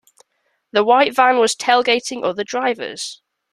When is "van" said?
1.15-1.37